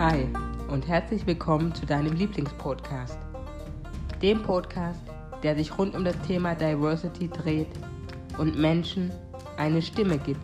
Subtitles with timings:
[0.00, 0.26] Hi
[0.70, 3.18] und herzlich willkommen zu deinem Lieblingspodcast.
[4.22, 4.98] Dem Podcast,
[5.42, 7.68] der sich rund um das Thema Diversity dreht
[8.38, 9.12] und Menschen
[9.58, 10.40] eine Stimme gibt.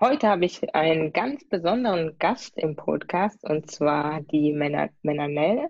[0.00, 5.68] Heute habe ich einen ganz besonderen Gast im Podcast und zwar die Menanel.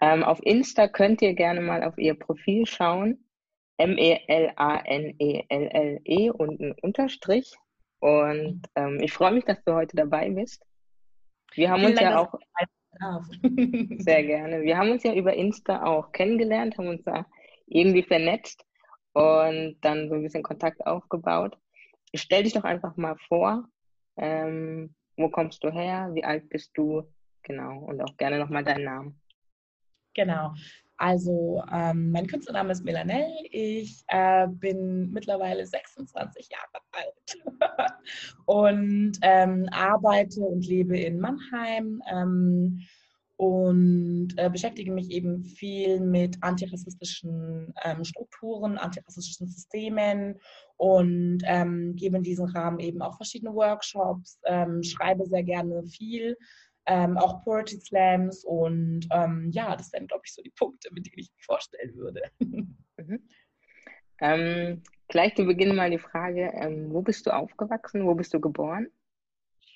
[0.00, 3.22] Ähm, auf Insta könnt ihr gerne mal auf ihr Profil schauen.
[3.78, 5.48] M-E-L-A-N-E-L-L-E
[6.04, 7.56] -E -E und ein Unterstrich.
[8.00, 10.64] Und ähm, ich freue mich, dass du heute dabei bist.
[11.54, 12.34] Wir haben Vielen uns Dank, ja auch
[13.98, 14.62] sehr gerne.
[14.62, 17.26] Wir haben uns ja über Insta auch kennengelernt, haben uns da
[17.66, 18.64] irgendwie vernetzt
[19.12, 21.56] und dann so ein bisschen Kontakt aufgebaut.
[22.14, 23.68] Stell dich doch einfach mal vor.
[24.16, 26.10] Ähm, wo kommst du her?
[26.14, 27.04] Wie alt bist du?
[27.42, 27.78] Genau.
[27.80, 29.20] Und auch gerne nochmal deinen Namen.
[30.14, 30.54] Genau.
[30.98, 33.28] Also ähm, mein Künstlername ist Melanel.
[33.50, 37.92] Ich äh, bin mittlerweile 26 Jahre alt
[38.46, 42.80] und ähm, arbeite und lebe in Mannheim ähm,
[43.36, 50.40] und äh, beschäftige mich eben viel mit antirassistischen ähm, Strukturen, antirassistischen Systemen
[50.76, 56.36] und ähm, gebe in diesem Rahmen eben auch verschiedene Workshops, ähm, schreibe sehr gerne viel
[56.88, 61.06] ähm, auch Poetry Slams und ähm, ja, das wären, glaube ich, so die Punkte, mit
[61.06, 62.22] denen ich mich vorstellen würde.
[63.00, 63.28] Mhm.
[64.20, 68.40] Ähm, gleich zu Beginn mal die Frage, ähm, wo bist du aufgewachsen, wo bist du
[68.40, 68.88] geboren?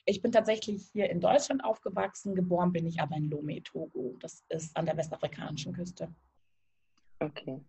[0.06, 4.16] Ich bin tatsächlich hier in Deutschland aufgewachsen, geboren bin ich aber in Lomé, Togo.
[4.18, 6.12] Das ist an der westafrikanischen Küste.
[7.20, 7.60] Okay.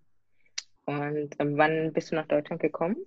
[0.85, 2.97] Und ähm, wann bist du nach Deutschland gekommen?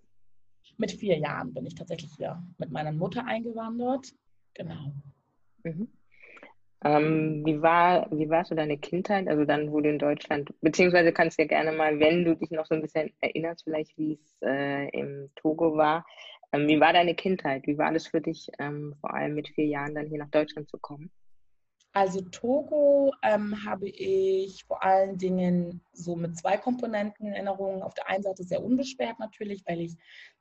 [0.77, 4.15] Mit vier Jahren bin ich tatsächlich hier mit meiner Mutter eingewandert.
[4.55, 4.93] Genau.
[5.65, 5.89] Mhm.
[6.84, 9.28] Ähm, wie, war, wie war so deine Kindheit?
[9.28, 12.50] Also dann, wo du in Deutschland, beziehungsweise kannst du ja gerne mal, wenn du dich
[12.50, 16.06] noch so ein bisschen erinnerst, vielleicht wie es äh, im Togo war.
[16.53, 17.66] Ähm, wie war deine Kindheit?
[17.66, 20.69] Wie war das für dich, ähm, vor allem mit vier Jahren dann hier nach Deutschland
[20.69, 21.10] zu kommen?
[21.97, 27.82] Also Togo ähm, habe ich vor allen Dingen so mit zwei Komponenten in Erinnerung.
[27.82, 29.97] Auf der einen Seite sehr unbeschwert natürlich, weil ich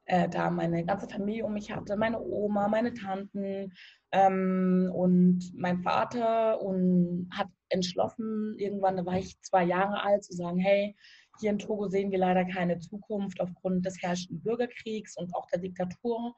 [0.06, 3.74] äh, da meine ganze Familie um mich hatte, meine Oma, meine Tanten,
[4.12, 10.34] ähm, und mein Vater und hat entschlossen, irgendwann, da war ich zwei Jahre alt, zu
[10.34, 10.96] sagen, hey,
[11.40, 15.60] hier in Togo sehen wir leider keine Zukunft aufgrund des herrschenden Bürgerkriegs und auch der
[15.60, 16.34] Diktatur.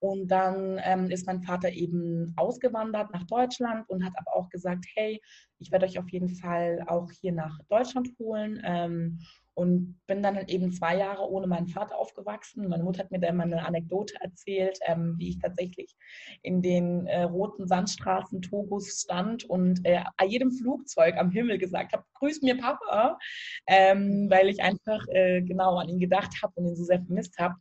[0.00, 4.86] Und dann ähm, ist mein Vater eben ausgewandert nach Deutschland und hat aber auch gesagt,
[4.94, 5.20] hey,
[5.58, 8.60] ich werde euch auf jeden Fall auch hier nach Deutschland holen.
[8.64, 9.20] Ähm,
[9.60, 12.66] und bin dann eben zwei Jahre ohne meinen Vater aufgewachsen.
[12.66, 15.94] Meine Mutter hat mir dann mal eine Anekdote erzählt, ähm, wie ich tatsächlich
[16.40, 22.04] in den äh, roten Sandstraßen Togos stand und äh, jedem Flugzeug am Himmel gesagt habe,
[22.14, 23.18] grüß mir Papa,
[23.66, 27.36] ähm, weil ich einfach äh, genau an ihn gedacht habe und ihn so sehr vermisst
[27.38, 27.56] habe.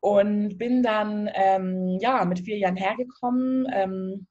[0.00, 3.66] Und bin dann ähm, ja mit vier Jahren hergekommen.
[3.74, 4.26] Ähm,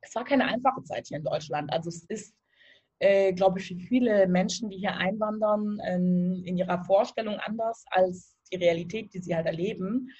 [0.00, 1.70] es war keine einfache Zeit hier in Deutschland.
[1.70, 2.34] Also es ist
[2.98, 8.36] äh, glaube ich, für viele Menschen, die hier einwandern, ähm, in ihrer Vorstellung anders als
[8.50, 10.10] die Realität, die sie halt erleben.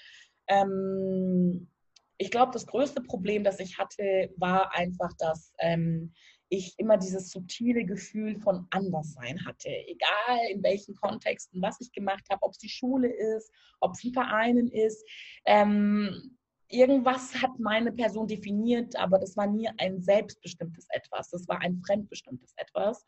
[0.47, 1.69] Ähm,
[2.17, 6.13] ich glaube, das größte Problem, das ich hatte, war einfach, dass ähm,
[6.49, 9.69] ich immer dieses subtile Gefühl von Anderssein hatte.
[9.69, 14.03] Egal in welchen Kontexten, was ich gemacht habe, ob es die Schule ist, ob es
[14.03, 15.07] ein Verein ist.
[15.45, 16.37] Ähm,
[16.69, 21.29] irgendwas hat meine Person definiert, aber das war nie ein selbstbestimmtes Etwas.
[21.29, 23.05] Das war ein fremdbestimmtes Etwas.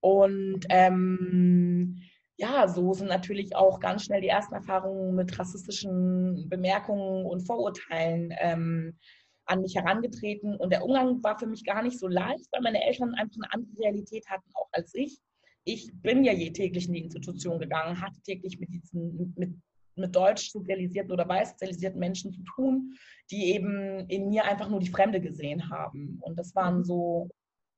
[0.00, 2.02] Und ähm,
[2.36, 8.34] ja, so sind natürlich auch ganz schnell die ersten Erfahrungen mit rassistischen Bemerkungen und Vorurteilen
[8.38, 8.98] ähm,
[9.44, 10.56] an mich herangetreten.
[10.56, 13.52] Und der Umgang war für mich gar nicht so leicht, weil meine Eltern einfach eine
[13.52, 15.20] andere Realität hatten, auch als ich.
[15.64, 19.50] Ich bin ja je täglich in die Institution gegangen, hatte täglich mit diesen, mit
[19.96, 22.94] mit deutsch sozialisierten oder weiß sozialisierten Menschen zu tun,
[23.30, 26.18] die eben in mir einfach nur die Fremde gesehen haben.
[26.20, 26.84] Und das waren mhm.
[26.84, 27.30] so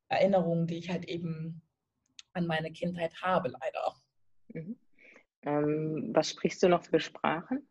[0.08, 1.62] Erinnerungen, die ich halt eben
[2.32, 3.94] an meine Kindheit habe, leider.
[4.52, 4.78] Mhm.
[5.42, 7.66] Ähm, was sprichst du noch für Sprachen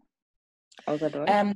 [0.86, 1.32] außer Deutsch?
[1.32, 1.56] Ähm,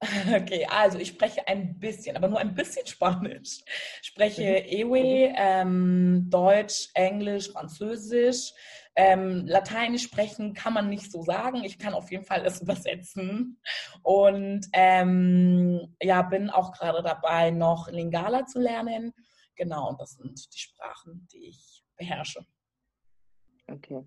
[0.34, 3.60] okay, also ich spreche ein bisschen, aber nur ein bisschen Spanisch.
[4.02, 4.68] Ich spreche mhm.
[4.68, 8.52] Ewe, ähm, Deutsch, Englisch, Französisch,
[8.98, 11.62] ähm, Lateinisch sprechen kann man nicht so sagen.
[11.62, 13.60] Ich kann auf jeden Fall es übersetzen.
[14.02, 19.14] Und ähm, ja, bin auch gerade dabei, noch Lingala zu lernen.
[19.54, 22.44] Genau, und das sind die Sprachen, die ich beherrsche.
[23.68, 24.04] Okay.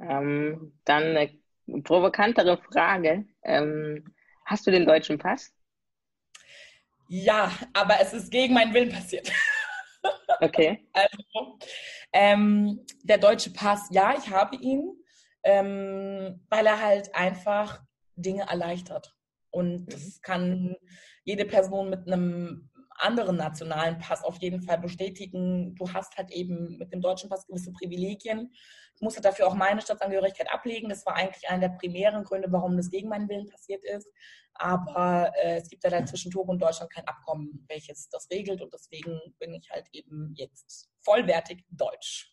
[0.00, 3.26] Ähm, dann eine provokantere Frage.
[3.42, 4.14] Ähm,
[4.46, 5.52] hast du den deutschen Pass?
[7.08, 9.30] Ja, aber es ist gegen meinen Willen passiert.
[10.42, 10.88] Okay.
[10.92, 11.58] Also,
[12.12, 14.96] ähm, der deutsche Pass, ja, ich habe ihn.
[15.44, 17.82] ähm, weil er halt einfach
[18.16, 19.14] Dinge erleichtert.
[19.50, 19.86] Und mhm.
[19.86, 20.76] das kann
[21.24, 25.74] jede Person mit einem anderen nationalen Pass auf jeden Fall bestätigen.
[25.74, 28.52] Du hast halt eben mit dem deutschen Pass gewisse Privilegien.
[29.02, 30.88] Ich musste dafür auch meine Staatsangehörigkeit ablegen.
[30.88, 34.08] Das war eigentlich einer der primären Gründe, warum das gegen meinen Willen passiert ist.
[34.54, 38.62] Aber äh, es gibt ja da zwischen Togo und Deutschland kein Abkommen, welches das regelt.
[38.62, 42.32] Und deswegen bin ich halt eben jetzt vollwertig deutsch.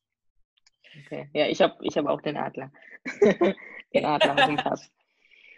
[1.05, 1.27] Okay.
[1.33, 2.71] Ja, ich habe ich hab auch den Adler.
[3.95, 4.91] den Adler auf dem Pass.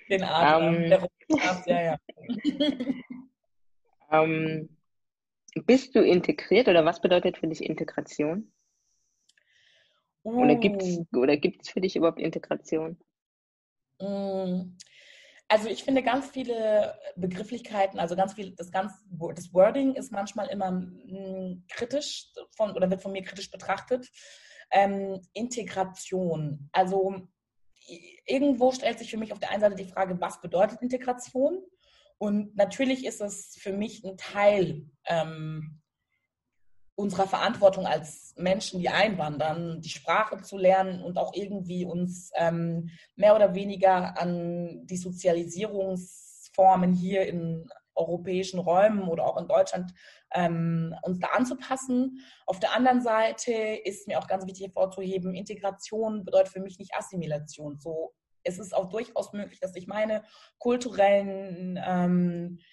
[0.09, 1.07] Den Adler, um, ähm, der
[1.37, 1.97] Pass, ja, ja.
[4.07, 4.77] um, ähm,
[5.65, 8.53] bist du integriert oder was bedeutet für dich Integration?
[10.23, 10.44] Uh.
[10.44, 12.97] Oder gibt es oder gibt's für dich überhaupt Integration?
[14.00, 14.77] Mm.
[15.47, 18.94] Also ich finde ganz viele Begrifflichkeiten, also ganz viel, das ganz
[19.35, 24.09] das Wording ist manchmal immer mm, kritisch von oder wird von mir kritisch betrachtet.
[24.71, 26.69] Ähm, Integration.
[26.71, 27.27] Also
[28.25, 31.62] irgendwo stellt sich für mich auf der einen Seite die Frage, was bedeutet Integration?
[32.17, 35.80] Und natürlich ist es für mich ein Teil ähm,
[37.01, 42.89] unserer Verantwortung als Menschen, die einwandern, die Sprache zu lernen und auch irgendwie uns ähm,
[43.15, 49.94] mehr oder weniger an die Sozialisierungsformen hier in europäischen Räumen oder auch in Deutschland
[50.33, 52.24] ähm, uns da anzupassen.
[52.45, 56.95] Auf der anderen Seite ist mir auch ganz wichtig hervorzuheben, Integration bedeutet für mich nicht
[56.95, 57.80] Assimilation.
[57.80, 58.13] So
[58.44, 60.24] es ist auch durchaus möglich, dass ich meine
[60.57, 62.63] kulturellen ähm, äh,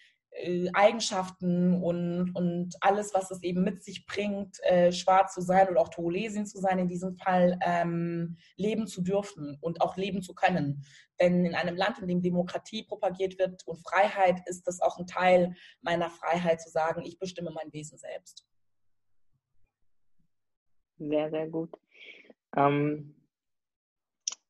[0.73, 5.81] Eigenschaften und, und alles, was es eben mit sich bringt, äh, schwarz zu sein oder
[5.81, 10.35] auch Togolesin zu sein, in diesem Fall ähm, leben zu dürfen und auch leben zu
[10.35, 10.85] können.
[11.20, 15.06] Denn in einem Land, in dem Demokratie propagiert wird und Freiheit, ist das auch ein
[15.06, 18.46] Teil meiner Freiheit zu sagen, ich bestimme mein Wesen selbst.
[20.99, 21.70] Sehr, sehr gut.
[22.56, 23.14] Ähm,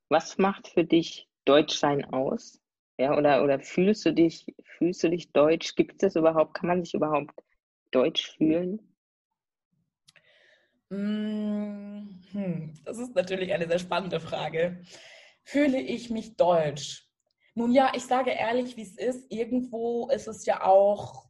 [0.08, 2.60] was macht für dich Deutschsein aus?
[2.98, 4.46] Ja, oder, oder fühlst du dich,
[4.78, 5.74] fühlst du dich deutsch?
[5.74, 7.34] Gibt es überhaupt, kann man sich überhaupt
[7.90, 8.80] deutsch fühlen?
[10.90, 14.82] Mm, hm, das ist natürlich eine sehr spannende Frage.
[15.42, 17.06] Fühle ich mich deutsch?
[17.54, 19.30] Nun ja, ich sage ehrlich, wie es ist.
[19.30, 21.27] Irgendwo ist es ja auch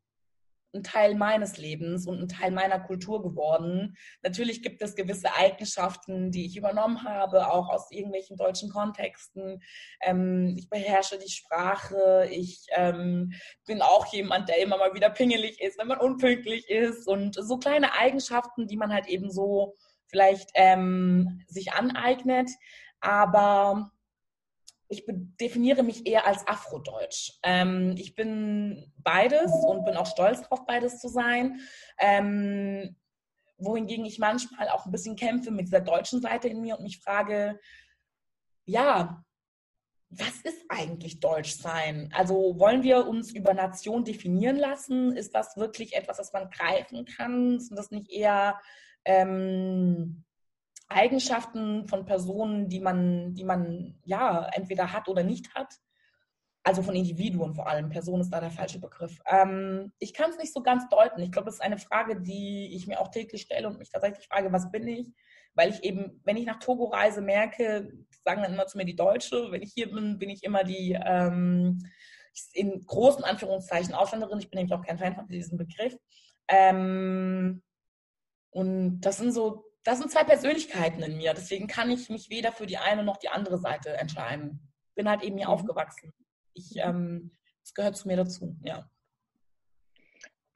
[0.75, 3.97] ein Teil meines Lebens und ein Teil meiner Kultur geworden.
[4.23, 9.63] Natürlich gibt es gewisse Eigenschaften, die ich übernommen habe, auch aus irgendwelchen deutschen Kontexten.
[10.03, 12.29] Ähm, ich beherrsche die Sprache.
[12.31, 13.33] Ich ähm,
[13.67, 17.09] bin auch jemand, der immer mal wieder pingelig ist, wenn man unpünktlich ist.
[17.09, 19.77] Und so kleine Eigenschaften, die man halt eben so
[20.09, 22.51] vielleicht ähm, sich aneignet.
[23.01, 23.91] Aber
[24.89, 27.33] ich definiere mich eher als Afrodeutsch.
[27.43, 31.61] Ähm, ich bin beides und bin auch stolz darauf, beides zu sein.
[31.99, 32.97] Ähm,
[33.59, 37.01] wohingegen ich manchmal auch ein bisschen kämpfe mit dieser deutschen Seite in mir und mich
[37.01, 37.59] frage,
[38.65, 39.25] ja,
[40.11, 42.11] was ist eigentlich Deutsch sein?
[42.15, 45.15] Also wollen wir uns über Nation definieren lassen?
[45.15, 47.61] Ist das wirklich etwas, das man greifen kann?
[47.61, 48.59] Sind das nicht eher
[49.05, 50.25] ähm,
[50.89, 55.75] Eigenschaften von Personen, die man, die man ja entweder hat oder nicht hat.
[56.65, 57.89] Also von Individuen vor allem.
[57.89, 59.19] Person ist da der falsche Begriff.
[59.27, 61.23] Ähm, ich kann es nicht so ganz deuten.
[61.23, 64.27] Ich glaube, das ist eine Frage, die ich mir auch täglich stelle und mich tatsächlich
[64.27, 65.09] frage, was bin ich?
[65.55, 67.91] Weil ich eben, wenn ich nach Togo reise, merke,
[68.25, 69.51] sagen dann immer zu mir die Deutsche.
[69.51, 71.79] Wenn ich hier bin, bin ich immer die ähm,
[72.53, 74.39] in großen Anführungszeichen Ausländerin.
[74.39, 75.97] Ich bin nämlich auch kein Fan von diesem Begriff.
[76.49, 77.63] Ähm,
[78.51, 81.33] und das sind so das sind zwei Persönlichkeiten in mir.
[81.33, 84.61] Deswegen kann ich mich weder für die eine noch die andere Seite entscheiden.
[84.95, 85.55] Bin halt eben hier mhm.
[85.55, 86.13] aufgewachsen.
[86.53, 87.31] Ich, ähm,
[87.63, 88.87] das gehört zu mir dazu, ja.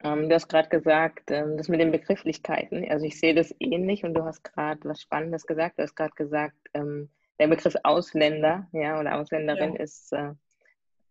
[0.03, 2.87] Ähm, du hast gerade gesagt, ähm, das mit den Begrifflichkeiten.
[2.91, 5.79] Also ich sehe das ähnlich und du hast gerade was Spannendes gesagt.
[5.79, 7.09] Du hast gerade gesagt, ähm,
[7.39, 9.79] der Begriff Ausländer, ja, oder Ausländerin ja.
[9.79, 10.33] ist, äh,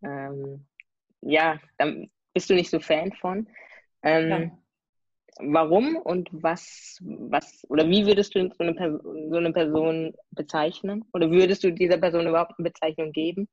[0.04, 0.68] ähm,
[1.22, 1.92] ja, da
[2.34, 3.48] bist du nicht so Fan von.
[4.04, 4.61] Ähm, ja
[5.38, 11.04] warum und was, was, oder wie würdest du so eine, so eine Person bezeichnen?
[11.12, 13.48] Oder würdest du dieser Person überhaupt eine Bezeichnung geben?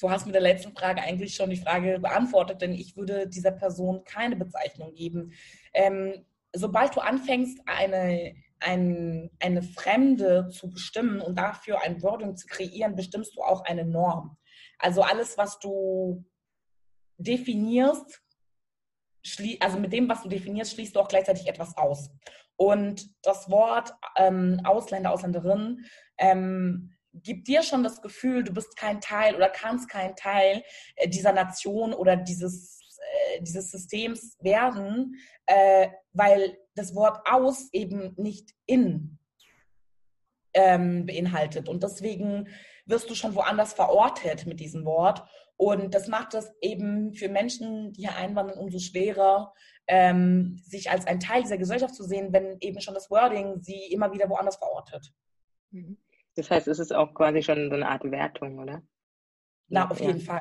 [0.00, 3.52] Du hast mit der letzten Frage eigentlich schon die Frage beantwortet, denn ich würde dieser
[3.52, 5.32] Person keine Bezeichnung geben.
[5.74, 12.46] Ähm, sobald du anfängst, eine, ein, eine Fremde zu bestimmen und dafür ein Wording zu
[12.46, 14.36] kreieren, bestimmst du auch eine Norm.
[14.78, 16.24] Also alles, was du
[17.18, 18.21] definierst,
[19.60, 22.10] also mit dem, was du definierst, schließt du auch gleichzeitig etwas aus.
[22.56, 25.84] Und das Wort ähm, Ausländer, Ausländerin
[26.18, 30.62] ähm, gibt dir schon das Gefühl, du bist kein Teil oder kannst kein Teil
[30.96, 38.14] äh, dieser Nation oder dieses, äh, dieses Systems werden, äh, weil das Wort aus eben
[38.16, 39.18] nicht in
[40.54, 41.68] ähm, beinhaltet.
[41.68, 42.48] Und deswegen
[42.86, 45.22] wirst du schon woanders verortet mit diesem Wort.
[45.56, 49.52] Und das macht es eben für Menschen, die hier einwandern, umso schwerer,
[49.86, 53.92] ähm, sich als ein Teil dieser Gesellschaft zu sehen, wenn eben schon das Wording sie
[53.92, 55.12] immer wieder woanders verortet.
[55.70, 55.98] Mhm.
[56.34, 58.82] Das heißt, es ist auch quasi schon so eine Art Wertung, oder?
[59.68, 60.08] Na, auf ja.
[60.08, 60.40] jeden Fall.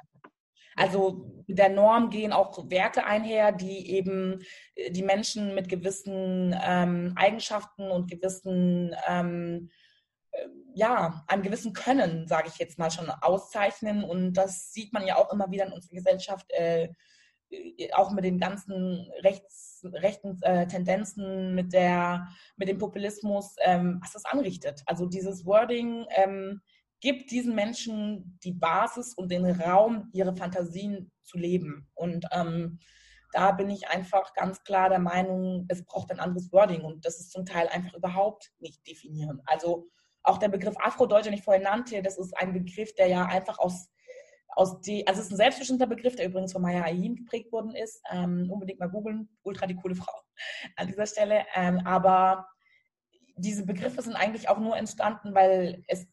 [0.75, 4.41] Also mit der Norm gehen auch Werte einher, die eben
[4.75, 9.74] äh, die Menschen mit gewissen ähm, Eigenschaften und gewissen, ähm, äh,
[10.73, 14.03] ja, einem gewissen Können, sage ich jetzt mal schon, auszeichnen.
[14.03, 16.89] Und das sieht man ja auch immer wieder in unserer Gesellschaft, äh,
[17.50, 24.00] äh auch mit den ganzen rechts, rechten äh, Tendenzen, mit, der, mit dem Populismus, ähm,
[24.01, 24.81] was das anrichtet.
[24.85, 26.61] Also dieses Wording, ähm,
[27.01, 31.89] gibt diesen Menschen die Basis und den Raum, ihre Fantasien zu leben.
[31.95, 32.79] Und ähm,
[33.33, 37.19] da bin ich einfach ganz klar der Meinung, es braucht ein anderes Wording und das
[37.19, 39.41] ist zum Teil einfach überhaupt nicht definieren.
[39.45, 39.89] Also
[40.24, 43.60] auch der Begriff Afrodeutsch, den ich vorhin nannte, das ist ein Begriff, der ja einfach
[43.60, 43.90] aus,
[44.50, 47.75] aus die, also es ist ein selbstbestimmter Begriff, der übrigens von Maya Ayin geprägt worden
[47.75, 48.01] ist.
[48.12, 50.13] Ähm, unbedingt mal googeln, ultra die coole Frau
[50.75, 51.46] an dieser Stelle.
[51.56, 52.48] Ähm, aber
[53.36, 56.08] diese Begriffe sind eigentlich auch nur entstanden, weil es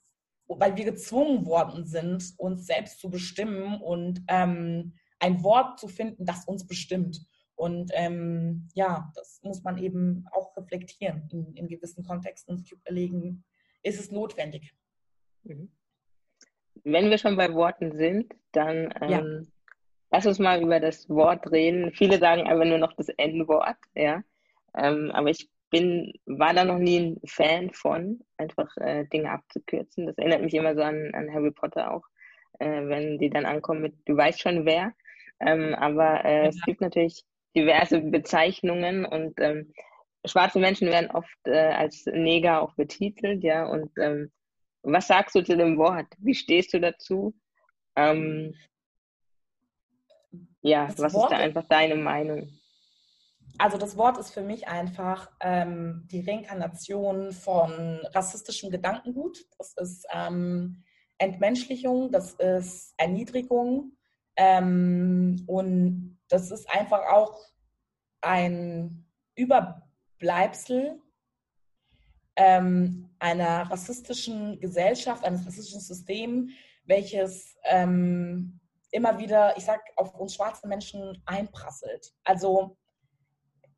[0.48, 6.24] weil wir gezwungen worden sind, uns selbst zu bestimmen und ähm, ein Wort zu finden,
[6.24, 7.20] das uns bestimmt.
[7.54, 13.44] Und ähm, ja, das muss man eben auch reflektieren in, in gewissen Kontexten und überlegen,
[13.82, 14.74] ist es notwendig.
[15.44, 15.70] Mhm.
[16.84, 19.22] Wenn wir schon bei Worten sind, dann ähm, ja.
[20.10, 21.92] lass uns mal über das Wort reden.
[21.92, 24.22] Viele sagen einfach nur noch das N-Wort, ja.
[24.76, 30.06] Ähm, aber ich bin, war da noch nie ein Fan von, einfach äh, Dinge abzukürzen.
[30.06, 32.04] Das erinnert mich immer so an, an Harry Potter auch,
[32.58, 34.94] äh, wenn die dann ankommen mit, du weißt schon wer.
[35.40, 36.48] Ähm, aber äh, ja.
[36.48, 39.72] es gibt natürlich diverse Bezeichnungen und ähm,
[40.24, 43.66] schwarze Menschen werden oft äh, als Neger auch betitelt, ja.
[43.66, 44.30] Und ähm,
[44.82, 46.06] was sagst du zu dem Wort?
[46.18, 47.34] Wie stehst du dazu?
[47.96, 48.54] Ähm,
[50.62, 52.50] ja, das was Wort ist da einfach deine Meinung?
[53.58, 59.44] also das Wort ist für mich einfach ähm, die Reinkarnation von rassistischem Gedankengut.
[59.58, 60.84] Das ist ähm,
[61.18, 63.96] Entmenschlichung, das ist Erniedrigung
[64.36, 67.40] ähm, und das ist einfach auch
[68.20, 69.04] ein
[70.18, 71.00] Überbleibsel
[72.36, 76.52] ähm, einer rassistischen Gesellschaft, eines rassistischen Systems,
[76.84, 78.60] welches ähm,
[78.90, 82.12] immer wieder, ich sag, auf uns schwarze Menschen einprasselt.
[82.24, 82.76] Also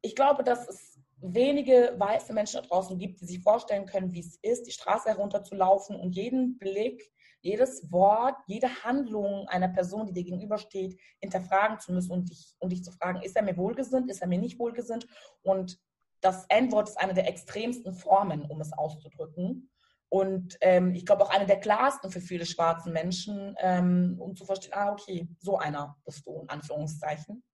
[0.02, 4.20] ich glaube, dass es wenige weiße Menschen da draußen gibt, die sich vorstellen können, wie
[4.20, 7.10] es ist, die Straße herunterzulaufen und jeden Blick,
[7.42, 12.70] jedes Wort, jede Handlung einer Person, die dir gegenübersteht, hinterfragen zu müssen und dich, und
[12.70, 15.06] dich zu fragen, ist er mir wohlgesinnt, ist er mir nicht wohlgesinnt?
[15.42, 15.78] Und
[16.20, 19.70] das N-Wort ist eine der extremsten Formen, um es auszudrücken.
[20.08, 24.44] Und ähm, ich glaube auch eine der klarsten für viele schwarze Menschen, ähm, um zu
[24.44, 27.44] verstehen, ah, okay, so einer bist du, in Anführungszeichen.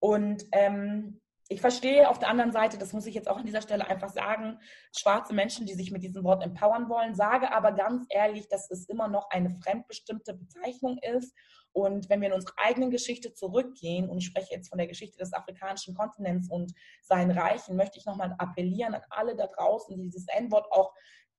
[0.00, 3.62] Und ähm, ich verstehe auf der anderen Seite, das muss ich jetzt auch an dieser
[3.62, 4.58] Stelle einfach sagen,
[4.96, 8.88] schwarze Menschen, die sich mit diesem Wort empowern wollen, sage aber ganz ehrlich, dass es
[8.88, 11.34] immer noch eine fremdbestimmte Bezeichnung ist.
[11.74, 15.18] Und wenn wir in unsere eigene Geschichte zurückgehen, und ich spreche jetzt von der Geschichte
[15.18, 20.04] des afrikanischen Kontinents und seinen Reichen, möchte ich nochmal appellieren an alle da draußen, die
[20.04, 20.94] dieses N-Wort auch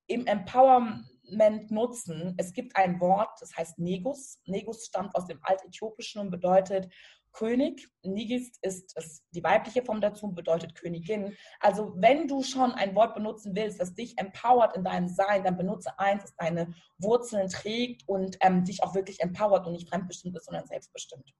[0.08, 2.36] im Empowerment nutzen.
[2.38, 4.42] Es gibt ein Wort, das heißt Negus.
[4.46, 6.94] Negus stammt aus dem Altäthiopischen und bedeutet
[7.36, 7.88] König.
[8.04, 11.36] Nigist ist das, die weibliche Form dazu, bedeutet Königin.
[11.60, 15.58] Also wenn du schon ein Wort benutzen willst, das dich empowert in deinem Sein, dann
[15.58, 20.36] benutze eins, das deine Wurzeln trägt und ähm, dich auch wirklich empowert und nicht fremdbestimmt
[20.38, 21.34] ist, sondern selbstbestimmt.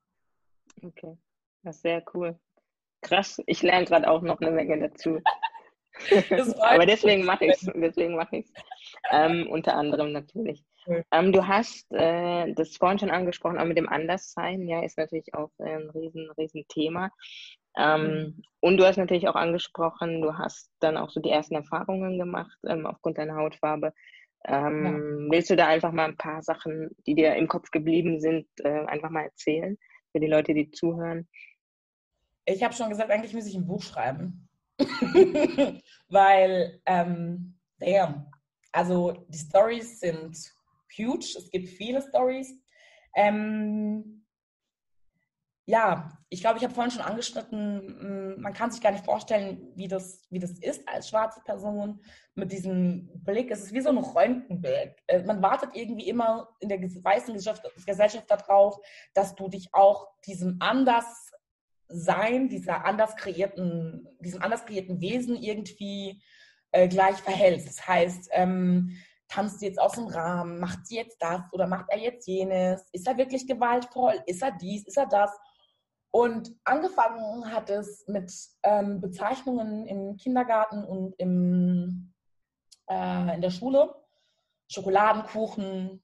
[0.84, 1.18] Okay,
[1.64, 2.38] das ist sehr cool.
[3.02, 5.22] Krass, ich lerne gerade auch noch eine Menge dazu.
[6.60, 7.72] Aber deswegen mache ich es.
[7.74, 8.54] Deswegen mache ich es.
[9.12, 10.66] Ähm, unter anderem natürlich.
[11.12, 15.34] Ähm, du hast äh, das vorhin schon angesprochen, auch mit dem Anderssein, ja, ist natürlich
[15.34, 17.12] auch äh, ein riesen, riesen Thema.
[17.78, 18.44] Ähm, mhm.
[18.62, 22.58] Und du hast natürlich auch angesprochen, du hast dann auch so die ersten Erfahrungen gemacht
[22.68, 23.94] ähm, aufgrund deiner Hautfarbe.
[24.46, 25.32] Ähm, ja.
[25.32, 28.86] Willst du da einfach mal ein paar Sachen, die dir im Kopf geblieben sind, äh,
[28.86, 29.78] einfach mal erzählen
[30.12, 31.28] für die Leute, die zuhören?
[32.46, 34.48] Ich habe schon gesagt, eigentlich muss ich ein Buch schreiben.
[36.10, 38.32] Weil, ähm, damn,
[38.72, 40.55] also die Stories sind
[40.98, 41.36] huge.
[41.38, 42.54] Es gibt viele Stories.
[43.16, 44.26] Ähm,
[45.68, 49.72] ja, ich glaube, ich habe vorhin schon angeschnitten, mm, man kann sich gar nicht vorstellen,
[49.76, 52.02] wie das, wie das ist als schwarze Person
[52.36, 53.50] mit diesem Blick.
[53.50, 54.96] Es ist wie so ein Röntgenblick.
[55.08, 57.34] Äh, man wartet irgendwie immer in der weißen
[57.86, 58.78] Gesellschaft, darauf,
[59.16, 66.22] dass du dich auch diesem Anderssein, dieser anders kreierten, diesem anders kreierten Wesen irgendwie
[66.72, 67.68] äh, gleich verhältst.
[67.68, 68.96] Das heißt, ähm,
[69.28, 72.88] tanzt sie jetzt aus dem Rahmen, macht sie jetzt das oder macht er jetzt jenes,
[72.92, 75.32] ist er wirklich gewaltvoll, ist er dies, ist er das.
[76.12, 78.32] Und angefangen hat es mit
[78.64, 82.14] ähm, Bezeichnungen im Kindergarten und im,
[82.90, 83.94] äh, in der Schule.
[84.68, 86.02] Schokoladenkuchen,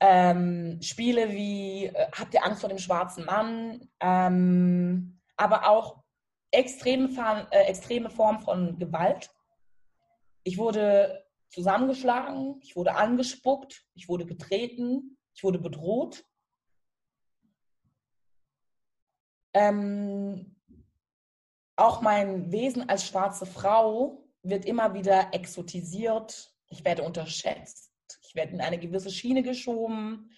[0.00, 6.02] ähm, Spiele wie äh, Habt ihr Angst vor dem schwarzen Mann, ähm, aber auch
[6.50, 7.08] extreme,
[7.52, 9.30] äh, extreme Form von Gewalt.
[10.42, 16.24] Ich wurde zusammengeschlagen, ich wurde angespuckt, ich wurde getreten, ich wurde bedroht.
[19.54, 20.56] Ähm,
[21.76, 26.54] auch mein Wesen als schwarze Frau wird immer wieder exotisiert.
[26.68, 27.92] Ich werde unterschätzt.
[28.22, 30.30] Ich werde in eine gewisse Schiene geschoben,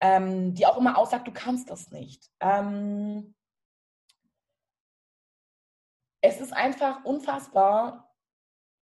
[0.00, 2.30] ähm, die auch immer aussagt, du kannst das nicht.
[2.40, 3.34] Ähm,
[6.22, 8.09] es ist einfach unfassbar,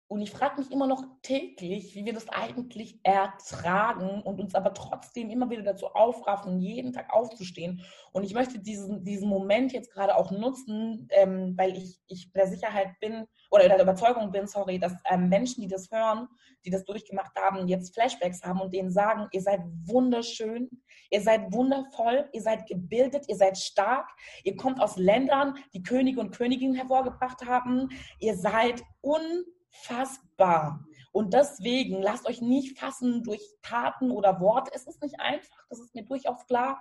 [0.08, 4.72] und ich frage mich immer noch täglich, wie wir das eigentlich ertragen und uns aber
[4.72, 7.82] trotzdem immer wieder dazu aufraffen, jeden Tag aufzustehen.
[8.12, 12.46] Und ich möchte diesen, diesen Moment jetzt gerade auch nutzen, ähm, weil ich, ich der
[12.46, 16.26] Sicherheit bin oder der Überzeugung bin, sorry, dass ähm, Menschen, die das hören,
[16.64, 20.70] die das durchgemacht haben, jetzt Flashbacks haben und denen sagen, ihr seid wunderschön,
[21.10, 24.08] ihr seid wundervoll, ihr seid gebildet, ihr seid stark,
[24.42, 30.84] ihr kommt aus Ländern, die Könige und Königinnen hervorgebracht haben, ihr seid un fassbar.
[31.12, 34.70] Und deswegen lasst euch nicht fassen durch Taten oder Worte.
[34.74, 36.80] Es ist nicht einfach, das ist mir durchaus klar.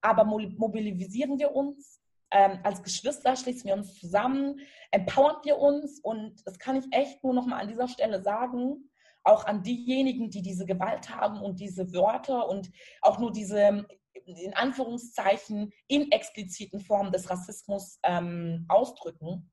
[0.00, 2.00] Aber mobilisieren wir uns.
[2.32, 6.00] Ähm, als Geschwister schließen wir uns zusammen, empowern wir uns.
[6.00, 8.90] Und das kann ich echt nur noch mal an dieser Stelle sagen,
[9.24, 12.70] auch an diejenigen, die diese Gewalt haben und diese Wörter und
[13.02, 13.86] auch nur diese
[14.24, 19.50] in Anführungszeichen inexpliziten Formen des Rassismus ähm, ausdrücken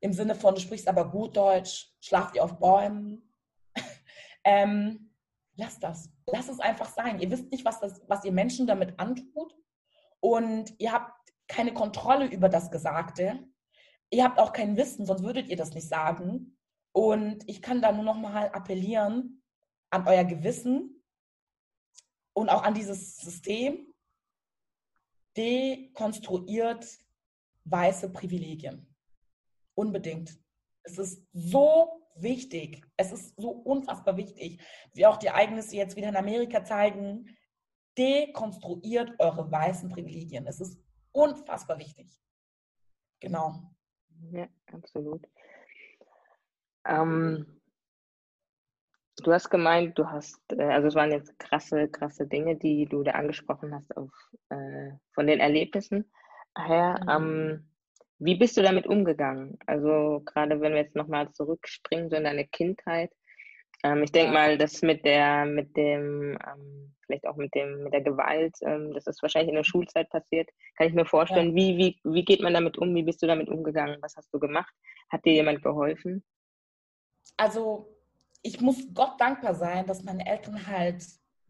[0.00, 3.34] im Sinne von, du sprichst aber gut Deutsch, schlaft ihr auf Bäumen.
[4.44, 5.14] ähm,
[5.56, 6.10] lasst das.
[6.26, 7.18] Lasst es einfach sein.
[7.20, 9.54] Ihr wisst nicht, was, das, was ihr Menschen damit antut.
[10.20, 11.12] Und ihr habt
[11.48, 13.48] keine Kontrolle über das Gesagte.
[14.10, 16.58] Ihr habt auch kein Wissen, sonst würdet ihr das nicht sagen.
[16.92, 19.42] Und ich kann da nur noch mal appellieren
[19.90, 21.02] an euer Gewissen
[22.32, 23.92] und auch an dieses System,
[25.36, 26.86] dekonstruiert
[27.64, 28.87] weiße Privilegien.
[29.78, 30.36] Unbedingt.
[30.82, 32.84] Es ist so wichtig.
[32.96, 34.60] Es ist so unfassbar wichtig,
[34.92, 37.36] wie auch die Ereignisse jetzt wieder in Amerika zeigen.
[37.96, 40.48] Dekonstruiert eure weißen Privilegien.
[40.48, 42.20] Es ist unfassbar wichtig.
[43.20, 43.70] Genau.
[44.32, 45.24] Ja, absolut.
[46.84, 47.60] Ähm,
[49.22, 53.04] du hast gemeint, du hast, äh, also es waren jetzt krasse, krasse Dinge, die du
[53.04, 54.10] da angesprochen hast auf,
[54.48, 56.10] äh, von den Erlebnissen
[56.56, 56.98] her.
[57.04, 57.08] Mhm.
[57.08, 57.67] Ähm,
[58.18, 59.58] wie bist du damit umgegangen?
[59.66, 63.12] Also gerade wenn wir jetzt nochmal zurückspringen, so in deine Kindheit.
[63.84, 64.40] Ähm, ich denke ja.
[64.40, 68.92] mal, das mit der, mit dem, ähm, vielleicht auch mit dem, mit der Gewalt, ähm,
[68.92, 70.48] das ist wahrscheinlich in der Schulzeit passiert.
[70.76, 71.54] Kann ich mir vorstellen, ja.
[71.54, 72.94] wie, wie, wie geht man damit um?
[72.94, 73.98] Wie bist du damit umgegangen?
[74.00, 74.74] Was hast du gemacht?
[75.10, 76.24] Hat dir jemand geholfen?
[77.36, 77.96] Also
[78.42, 81.04] ich muss Gott dankbar sein, dass meine Eltern halt,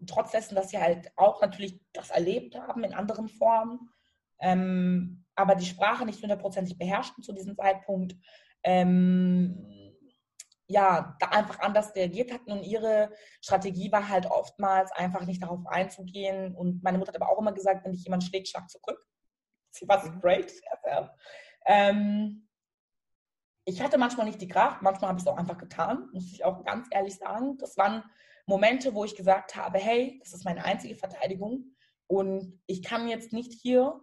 [0.07, 3.89] trotz dessen, dass sie halt auch natürlich das erlebt haben in anderen Formen,
[4.41, 8.17] ähm, aber die Sprache nicht hundertprozentig beherrschten zu diesem Zeitpunkt,
[8.65, 9.95] ähm,
[10.67, 15.67] ja, da einfach anders reagiert hatten und ihre Strategie war halt oftmals einfach nicht darauf
[15.67, 16.55] einzugehen.
[16.55, 19.03] Und meine Mutter hat aber auch immer gesagt, wenn dich jemand schlägt, schlag zurück.
[19.71, 20.21] Sie war mhm.
[20.21, 20.53] great.
[21.65, 22.49] Ähm,
[23.65, 26.45] ich hatte manchmal nicht die Kraft, manchmal habe ich es auch einfach getan, muss ich
[26.45, 27.59] auch ganz ehrlich sagen.
[27.59, 28.03] Das waren
[28.47, 33.33] Momente, wo ich gesagt habe, hey, das ist meine einzige Verteidigung und ich kann jetzt
[33.33, 34.01] nicht hier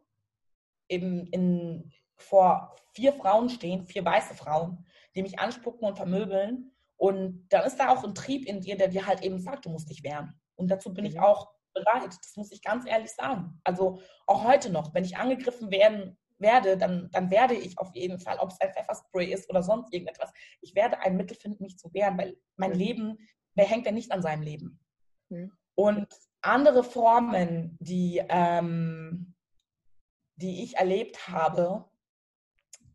[0.90, 6.72] eben in, vor vier Frauen stehen, vier weiße Frauen, die mich anspucken und vermöbeln.
[6.98, 9.70] Und dann ist da auch ein Trieb in dir, der dir halt eben sagt, du
[9.70, 10.40] musst dich wehren.
[10.56, 11.24] Und dazu bin ich mhm.
[11.24, 12.16] auch bereit.
[12.22, 13.60] Das muss ich ganz ehrlich sagen.
[13.64, 18.20] Also auch heute noch, wenn ich angegriffen werden werde, dann, dann werde ich auf jeden
[18.20, 21.78] Fall, ob es ein Pfefferspray ist oder sonst irgendetwas, ich werde ein Mittel finden, mich
[21.78, 22.78] zu wehren, weil mein mhm.
[22.78, 23.18] Leben,
[23.54, 24.80] wer hängt denn nicht an seinem Leben?
[25.30, 25.52] Mhm.
[25.76, 26.08] Und
[26.42, 29.35] andere Formen, die ähm,
[30.36, 31.86] die ich erlebt habe,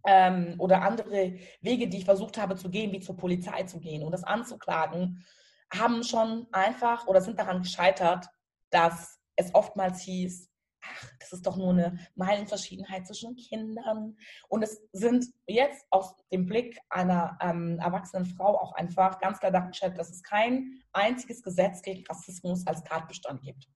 [0.06, 4.02] ähm, oder andere Wege, die ich versucht habe zu gehen, wie zur Polizei zu gehen
[4.02, 5.24] und das anzuklagen,
[5.72, 8.26] haben schon einfach oder sind daran gescheitert,
[8.70, 10.48] dass es oftmals hieß,
[10.82, 14.16] ach, das ist doch nur eine Meilenverschiedenheit zwischen Kindern.
[14.48, 19.52] Und es sind jetzt aus dem Blick einer ähm, erwachsenen Frau auch einfach ganz klar
[19.52, 23.68] dargestellt, dass es kein einziges Gesetz gegen Rassismus als Tatbestand gibt.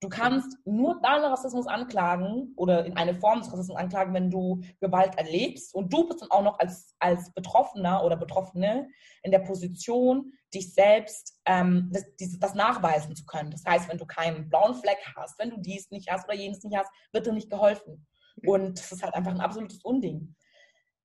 [0.00, 4.62] Du kannst nur deinen Rassismus anklagen oder in eine Form des Rassismus anklagen, wenn du
[4.80, 8.88] Gewalt erlebst und du bist dann auch noch als, als Betroffener oder Betroffene
[9.22, 12.04] in der Position, dich selbst ähm, das,
[12.38, 13.50] das nachweisen zu können.
[13.50, 16.64] Das heißt, wenn du keinen blauen Fleck hast, wenn du dies nicht hast oder jenes
[16.64, 18.06] nicht hast, wird dir nicht geholfen.
[18.46, 20.34] Und das ist halt einfach ein absolutes Unding.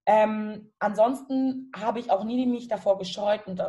[0.05, 3.61] Ähm, ansonsten habe ich auch nie mich davor gescheut und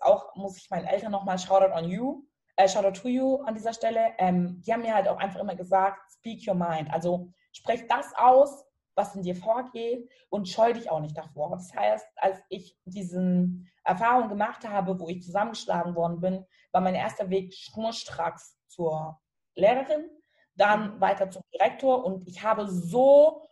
[0.00, 2.24] auch muss ich meinen Eltern nochmal Shoutout on you,
[2.56, 4.12] äh, Shoutout to you an dieser Stelle.
[4.18, 6.92] Ähm, die haben mir halt auch einfach immer gesagt, speak your mind.
[6.92, 11.50] Also sprech das aus, was in dir vorgeht und scheu dich auch nicht davor.
[11.50, 16.94] Das heißt, als ich diesen Erfahrung gemacht habe, wo ich zusammengeschlagen worden bin, war mein
[16.94, 19.20] erster Weg schnurstracks zur
[19.54, 20.10] Lehrerin,
[20.54, 23.42] dann weiter zum Direktor und ich habe so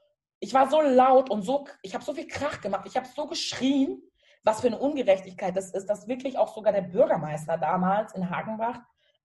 [0.41, 3.27] ich war so laut und so, ich habe so viel Krach gemacht, ich habe so
[3.27, 4.03] geschrien,
[4.43, 8.81] was für eine Ungerechtigkeit das ist, dass wirklich auch sogar der Bürgermeister damals in Hagenbach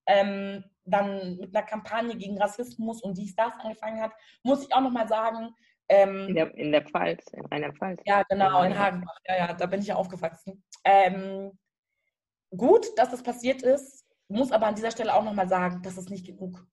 [0.08, 4.12] ähm, dann mit einer Kampagne gegen Rassismus und dies, das angefangen hat,
[4.44, 5.56] muss ich auch nochmal sagen.
[5.88, 8.02] Ähm, in, der, in der Pfalz, in einer Pfalz.
[8.06, 10.64] Ja, genau, in Hagenbach, ja, ja, da bin ich ja aufgewachsen.
[10.84, 11.58] Ähm,
[12.56, 16.10] gut, dass das passiert ist, muss aber an dieser Stelle auch nochmal sagen, das ist
[16.10, 16.66] nicht genug.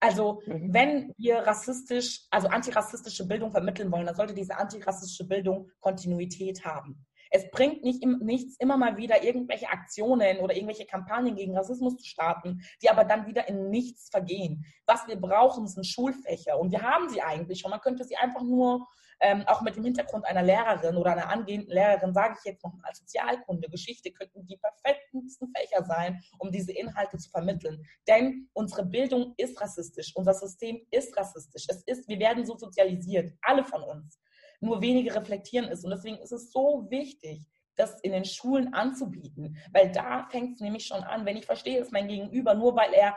[0.00, 0.72] Also mhm.
[0.72, 7.04] wenn wir rassistisch, also antirassistische Bildung vermitteln wollen, dann sollte diese antirassistische Bildung Kontinuität haben.
[7.30, 12.06] Es bringt nicht nichts, immer mal wieder irgendwelche Aktionen oder irgendwelche Kampagnen gegen Rassismus zu
[12.06, 14.64] starten, die aber dann wieder in nichts vergehen.
[14.86, 16.58] Was wir brauchen, sind Schulfächer.
[16.58, 17.70] Und wir haben sie eigentlich schon.
[17.70, 18.86] Man könnte sie einfach nur
[19.20, 22.92] ähm, auch mit dem Hintergrund einer Lehrerin oder einer angehenden Lehrerin, sage ich jetzt nochmal,
[22.94, 27.84] Sozialkunde, Geschichte, könnten die perfektesten Fächer sein, um diese Inhalte zu vermitteln.
[28.06, 31.66] Denn unsere Bildung ist rassistisch, unser System ist rassistisch.
[31.68, 34.20] Es ist, wir werden so sozialisiert, alle von uns.
[34.60, 35.84] Nur wenige reflektieren es.
[35.84, 37.42] Und deswegen ist es so wichtig,
[37.76, 39.56] das in den Schulen anzubieten.
[39.72, 41.24] Weil da fängt es nämlich schon an.
[41.24, 43.16] Wenn ich verstehe, dass mein Gegenüber, nur weil er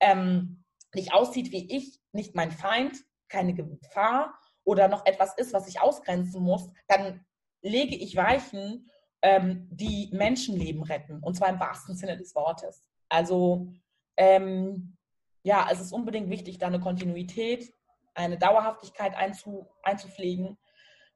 [0.00, 5.66] ähm, nicht aussieht wie ich, nicht mein Feind, keine Gefahr oder noch etwas ist, was
[5.66, 7.24] ich ausgrenzen muss, dann
[7.62, 8.90] lege ich Weichen,
[9.22, 11.20] ähm, die Menschenleben retten.
[11.20, 12.82] Und zwar im wahrsten Sinne des Wortes.
[13.08, 13.72] Also
[14.16, 14.96] ähm,
[15.42, 17.72] ja, es ist unbedingt wichtig, da eine Kontinuität,
[18.14, 20.58] eine Dauerhaftigkeit einzu, einzupflegen.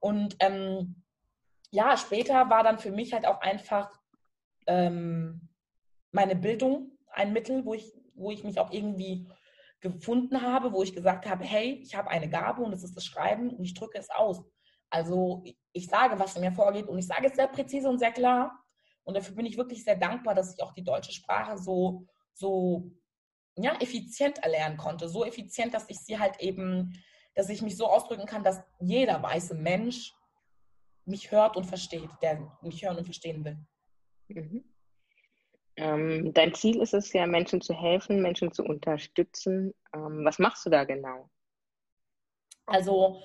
[0.00, 1.02] Und ähm,
[1.70, 3.90] ja, später war dann für mich halt auch einfach
[4.66, 5.48] ähm,
[6.12, 9.28] meine Bildung ein Mittel, wo ich, wo ich mich auch irgendwie
[9.80, 13.04] gefunden habe, wo ich gesagt habe, hey, ich habe eine Gabe und das ist das
[13.04, 14.42] Schreiben und ich drücke es aus.
[14.90, 18.12] Also ich sage, was in mir vorgeht und ich sage es sehr präzise und sehr
[18.12, 18.58] klar.
[19.04, 22.90] Und dafür bin ich wirklich sehr dankbar, dass ich auch die deutsche Sprache so, so
[23.56, 25.08] ja, effizient erlernen konnte.
[25.08, 26.92] So effizient, dass ich sie halt eben,
[27.36, 30.12] dass ich mich so ausdrücken kann, dass jeder weiße Mensch
[31.04, 33.58] mich hört und versteht, der mich hören und verstehen will.
[34.28, 34.64] Mhm.
[35.76, 39.74] Ähm, dein Ziel ist es ja, Menschen zu helfen, Menschen zu unterstützen.
[39.94, 41.28] Ähm, was machst du da genau?
[42.64, 43.20] Also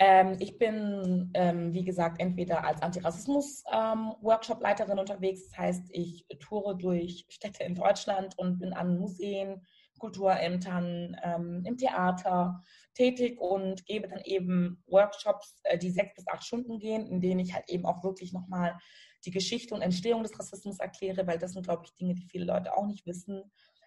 [0.00, 5.48] ähm, ich bin, ähm, wie gesagt, entweder als Antirassismus-Workshop-Leiterin ähm, unterwegs.
[5.48, 9.64] Das heißt, ich toure durch Städte in Deutschland und bin an Museen,
[10.02, 12.60] Kulturämtern, ähm, im Theater
[12.92, 17.38] tätig und gebe dann eben Workshops, äh, die sechs bis acht Stunden gehen, in denen
[17.38, 18.76] ich halt eben auch wirklich nochmal
[19.24, 22.46] die Geschichte und Entstehung des Rassismus erkläre, weil das sind, glaube ich, Dinge, die viele
[22.46, 23.44] Leute auch nicht wissen.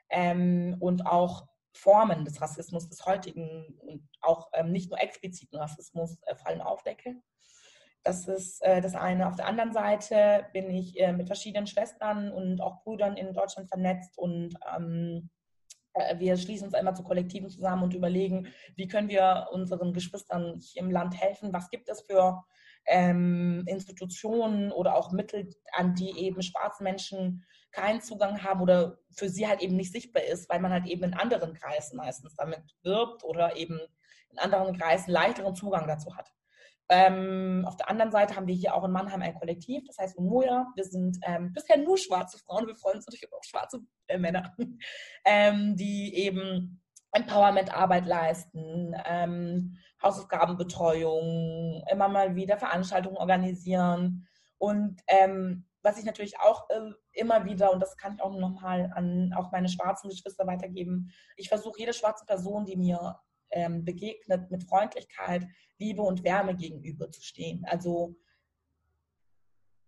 [0.09, 6.17] Ähm, und auch Formen des Rassismus, des heutigen und auch ähm, nicht nur expliziten Rassismus
[6.27, 7.15] äh, fallen aufdecke.
[8.03, 9.27] Das ist äh, das eine.
[9.27, 13.67] Auf der anderen Seite bin ich äh, mit verschiedenen Schwestern und auch Brüdern in Deutschland
[13.67, 15.34] vernetzt und ähm, äh,
[16.17, 20.91] wir schließen uns einmal zu Kollektiven zusammen und überlegen, wie können wir unseren Geschwistern im
[20.91, 22.43] Land helfen, was gibt es für
[22.85, 29.29] ähm, Institutionen oder auch Mittel, an die eben schwarze Menschen keinen Zugang haben oder für
[29.29, 32.61] sie halt eben nicht sichtbar ist, weil man halt eben in anderen Kreisen meistens damit
[32.83, 33.79] wirbt oder eben
[34.31, 36.31] in anderen Kreisen leichteren Zugang dazu hat.
[36.89, 40.17] Ähm, auf der anderen Seite haben wir hier auch in Mannheim ein Kollektiv, das heißt
[40.17, 40.67] Umoja.
[40.75, 44.55] Wir sind ähm, bisher nur schwarze Frauen, wir freuen uns natürlich auch schwarze äh, Männer,
[45.25, 54.27] ähm, die eben Empowerment-Arbeit leisten, ähm, Hausaufgabenbetreuung, immer mal wieder Veranstaltungen organisieren.
[54.57, 58.91] Und ähm, was ich natürlich auch äh, immer wieder, und das kann ich auch nochmal
[58.93, 63.19] an auch meine schwarzen Geschwister weitergeben, ich versuche jede schwarze Person, die mir
[63.55, 65.47] ähm, begegnet, mit Freundlichkeit,
[65.79, 67.65] Liebe und Wärme gegenüberzustehen.
[67.65, 68.15] Also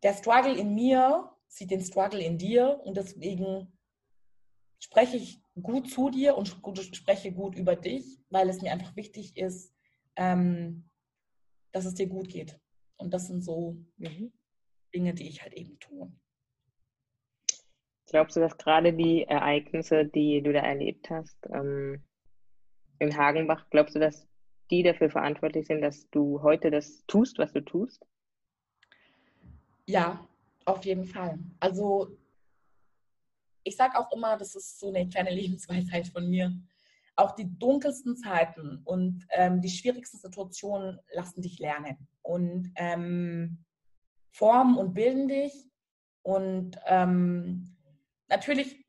[0.01, 3.77] der Struggle in mir sieht den Struggle in dir und deswegen
[4.79, 9.35] spreche ich gut zu dir und spreche gut über dich, weil es mir einfach wichtig
[9.35, 9.75] ist,
[10.15, 10.89] ähm,
[11.71, 12.59] dass es dir gut geht.
[12.95, 14.31] Und das sind so mhm.
[14.93, 16.11] Dinge, die ich halt eben tue.
[18.05, 22.01] Glaubst du, dass gerade die Ereignisse, die du da erlebt hast, ähm,
[22.99, 24.27] in Hagenbach, glaubst du, dass
[24.69, 28.05] die dafür verantwortlich sind, dass du heute das tust, was du tust?
[29.85, 30.27] Ja,
[30.65, 31.39] auf jeden Fall.
[31.59, 32.17] Also
[33.63, 36.51] ich sage auch immer, das ist so eine kleine Lebensweisheit von mir.
[37.15, 43.63] Auch die dunkelsten Zeiten und ähm, die schwierigsten Situationen lassen dich lernen und ähm,
[44.29, 45.53] formen und bilden dich.
[46.21, 47.75] Und ähm,
[48.27, 48.86] natürlich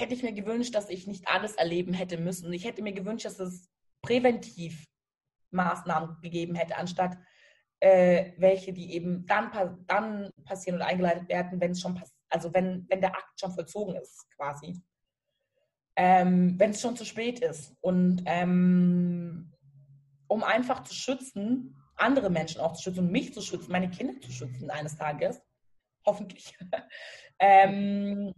[0.00, 2.52] hätte ich mir gewünscht, dass ich nicht alles erleben hätte müssen.
[2.52, 3.68] Ich hätte mir gewünscht, dass es
[4.02, 4.84] präventiv
[5.50, 7.16] Maßnahmen gegeben hätte, anstatt
[7.80, 12.86] äh, welche, die eben dann, dann passieren und eingeleitet werden, wenn es schon also wenn,
[12.88, 14.80] wenn der Akt schon vollzogen ist, quasi.
[15.96, 17.74] Ähm, wenn es schon zu spät ist.
[17.80, 19.52] Und ähm,
[20.28, 24.18] um einfach zu schützen, andere Menschen auch zu schützen und mich zu schützen, meine Kinder
[24.20, 25.42] zu schützen eines Tages,
[26.06, 26.56] hoffentlich,
[27.38, 28.32] ähm,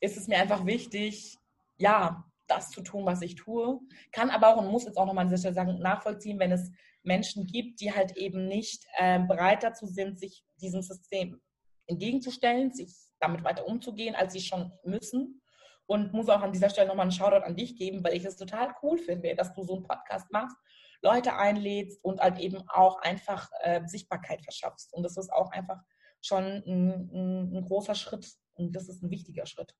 [0.00, 1.36] ist es mir einfach wichtig,
[1.76, 3.80] ja, das zu tun, was ich tue.
[4.12, 6.70] Kann aber auch und muss jetzt auch nochmal an dieser Stelle sagen, nachvollziehen, wenn es
[7.02, 11.40] Menschen gibt, die halt eben nicht äh, bereit dazu sind, sich diesem System
[11.86, 15.40] entgegenzustellen, sich damit weiter umzugehen, als sie schon müssen.
[15.88, 18.36] Und muss auch an dieser Stelle nochmal einen Shoutout an dich geben, weil ich es
[18.36, 20.56] total cool finde, dass du so einen Podcast machst,
[21.00, 24.92] Leute einlädst und halt eben auch einfach äh, Sichtbarkeit verschaffst.
[24.92, 25.80] Und das ist auch einfach
[26.20, 29.76] schon ein, ein, ein großer Schritt und das ist ein wichtiger Schritt.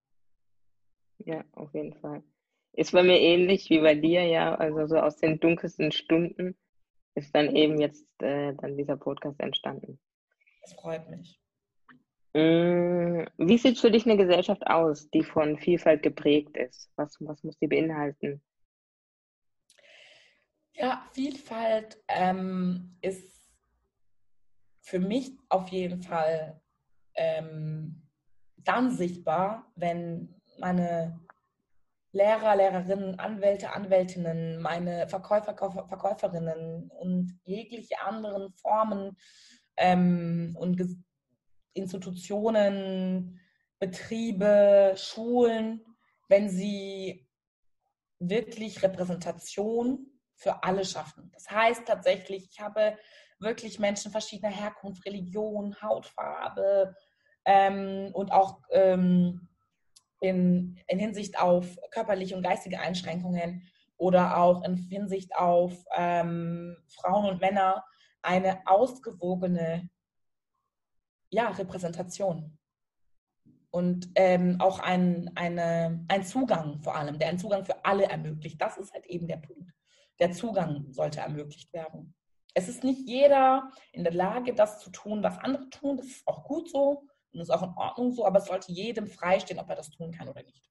[1.18, 2.22] Ja, auf jeden Fall.
[2.72, 4.54] Ist bei mir ähnlich wie bei dir, ja.
[4.54, 6.56] Also so aus den dunkelsten Stunden
[7.14, 9.98] ist dann eben jetzt äh, dann dieser Podcast entstanden.
[10.60, 11.40] Das freut mich.
[12.34, 16.90] Mm, wie sieht für dich eine Gesellschaft aus, die von Vielfalt geprägt ist?
[16.96, 18.42] Was, was muss die beinhalten?
[20.74, 23.40] Ja, Vielfalt ähm, ist
[24.82, 26.60] für mich auf jeden Fall
[27.14, 28.02] ähm,
[28.58, 31.18] dann sichtbar, wenn meine
[32.12, 39.16] Lehrer, Lehrerinnen, Anwälte, Anwältinnen, meine Verkäufer, Verkäuferinnen und jegliche anderen Formen
[39.76, 40.82] ähm, und
[41.74, 43.38] Institutionen,
[43.78, 45.84] Betriebe, Schulen,
[46.28, 47.28] wenn sie
[48.18, 51.30] wirklich Repräsentation für alle schaffen.
[51.34, 52.96] Das heißt tatsächlich, ich habe
[53.38, 56.94] wirklich Menschen verschiedener Herkunft, Religion, Hautfarbe
[57.44, 59.48] ähm, und auch ähm,
[60.20, 67.30] in, in, Hinsicht auf körperliche und geistige Einschränkungen oder auch in Hinsicht auf ähm, Frauen
[67.30, 67.84] und Männer
[68.22, 69.88] eine ausgewogene
[71.30, 72.58] ja, Repräsentation.
[73.70, 78.60] Und ähm, auch ein, eine, ein Zugang vor allem, der einen Zugang für alle ermöglicht.
[78.60, 79.70] Das ist halt eben der Punkt.
[80.18, 82.14] Der Zugang sollte ermöglicht werden.
[82.54, 85.98] Es ist nicht jeder in der Lage, das zu tun, was andere tun.
[85.98, 89.06] Das ist auch gut so und ist auch in Ordnung so, aber es sollte jedem
[89.06, 90.62] freistehen, ob er das tun kann oder nicht.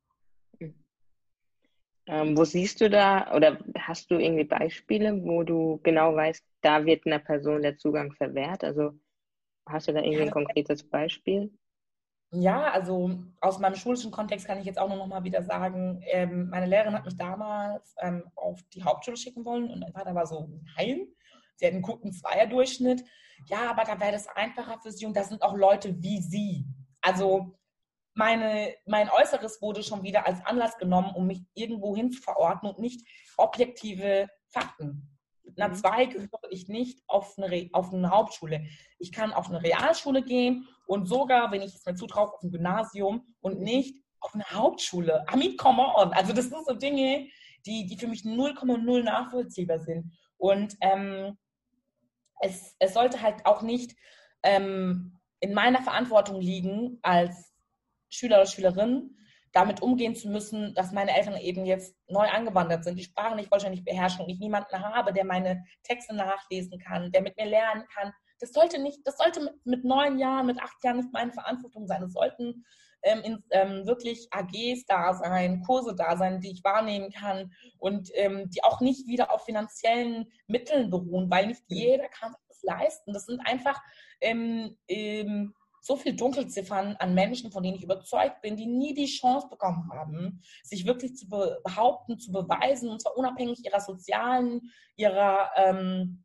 [2.08, 6.86] Ähm, wo siehst du da oder hast du irgendwie Beispiele, wo du genau weißt, da
[6.86, 8.64] wird einer Person der Zugang verwehrt?
[8.64, 8.94] Also
[9.68, 11.52] Hast du da irgendwie ein konkretes Beispiel?
[12.32, 16.50] Ja, also aus meinem schulischen Kontext kann ich jetzt auch noch mal wieder sagen, ähm,
[16.50, 20.28] meine Lehrerin hat mich damals ähm, auf die Hauptschule schicken wollen und mein Vater war
[20.28, 21.08] so, nein,
[21.56, 23.04] sie hat einen guten Zweierdurchschnitt.
[23.48, 26.66] Ja, aber da wäre das einfacher für sie und da sind auch Leute wie sie.
[27.02, 27.58] Also
[28.16, 32.70] meine, mein Äußeres wurde schon wieder als Anlass genommen, um mich irgendwo hin zu verorten
[32.70, 33.06] und nicht
[33.38, 35.16] objektive Fakten.
[35.44, 36.10] Mit einer 2 mhm.
[36.10, 38.66] gehöre ich nicht auf eine, auf eine Hauptschule.
[38.98, 42.52] Ich kann auf eine Realschule gehen und sogar, wenn ich es mir zutraue, auf ein
[42.52, 45.26] Gymnasium und nicht auf eine Hauptschule.
[45.32, 46.14] I mean, come on.
[46.14, 47.28] Also das sind so Dinge,
[47.66, 50.12] die, die für mich 0,0 nachvollziehbar sind.
[50.38, 51.38] Und ähm,
[52.42, 53.96] es, es sollte halt auch nicht
[54.44, 57.54] ähm, in meiner Verantwortung liegen als
[58.10, 59.18] Schüler oder Schülerin,
[59.52, 63.50] damit umgehen zu müssen, dass meine Eltern eben jetzt neu angewandert sind, die Sprache nicht
[63.50, 67.86] vollständig beherrschen und ich niemanden habe, der meine Texte nachlesen kann, der mit mir lernen
[67.94, 68.12] kann.
[68.40, 71.88] Das sollte nicht, das sollte mit, mit neun Jahren, mit acht Jahren nicht meine Verantwortung
[71.88, 72.04] sein.
[72.04, 72.66] Es sollten
[73.06, 78.10] ähm, in, ähm, wirklich AGs da sein, Kurse da sein, die ich wahrnehmen kann und
[78.16, 83.14] ähm, die auch nicht wieder auf finanziellen Mitteln beruhen, weil nicht jeder kann das leisten.
[83.14, 83.80] Das sind einfach
[84.22, 89.06] ähm, ähm, so viel Dunkelziffern an Menschen, von denen ich überzeugt bin, die nie die
[89.06, 95.52] Chance bekommen haben, sich wirklich zu behaupten, zu beweisen, und zwar unabhängig ihrer sozialen, ihrer
[95.56, 96.24] ähm,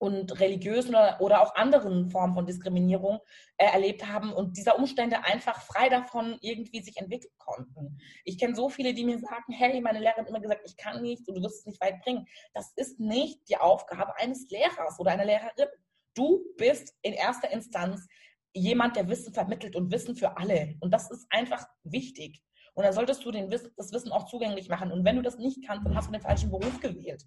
[0.00, 3.20] und religiösen oder, oder, auch anderen Formen von Diskriminierung
[3.58, 7.98] äh, erlebt haben und dieser Umstände einfach frei davon irgendwie sich entwickeln konnten.
[8.24, 11.02] Ich kenne so viele, die mir sagen, hey, meine Lehrerin hat immer gesagt, ich kann
[11.02, 12.26] nichts und du wirst es nicht weit bringen.
[12.54, 15.68] Das ist nicht die Aufgabe eines Lehrers oder einer Lehrerin.
[16.14, 18.06] Du bist in erster Instanz
[18.54, 20.76] jemand, der Wissen vermittelt und Wissen für alle.
[20.80, 22.42] Und das ist einfach wichtig.
[22.72, 24.90] Und dann solltest du den Wiss das Wissen auch zugänglich machen.
[24.90, 27.22] Und wenn du das nicht kannst, dann hast du den falschen Beruf gewählt.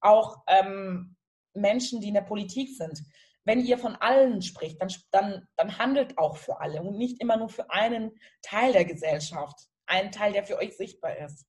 [0.00, 1.14] Auch ähm,
[1.56, 3.02] Menschen, die in der Politik sind.
[3.44, 7.36] Wenn ihr von allen spricht, dann, dann, dann handelt auch für alle und nicht immer
[7.36, 9.68] nur für einen Teil der Gesellschaft.
[9.86, 11.46] Einen Teil, der für euch sichtbar ist.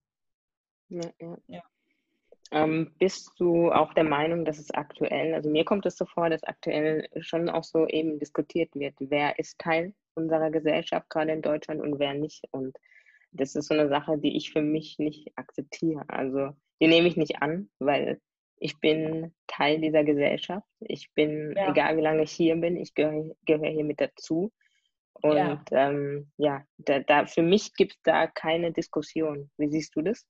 [0.90, 1.38] Ja, ja.
[1.48, 1.64] ja.
[2.52, 6.30] Ähm, bist du auch der Meinung, dass es aktuell, also mir kommt es so vor,
[6.30, 11.42] dass aktuell schon auch so eben diskutiert wird, wer ist Teil unserer Gesellschaft, gerade in
[11.42, 12.44] Deutschland, und wer nicht.
[12.52, 12.78] Und
[13.32, 16.04] das ist so eine Sache, die ich für mich nicht akzeptiere.
[16.08, 18.22] Also die nehme ich nicht an, weil
[18.60, 20.68] ich bin Teil dieser Gesellschaft.
[20.80, 21.72] Ich bin, ja.
[21.72, 24.52] egal wie lange ich hier bin, ich gehöre gehör hier mit dazu.
[25.14, 29.50] Und ja, ähm, ja da, da, für mich gibt es da keine Diskussion.
[29.58, 30.26] Wie siehst du das?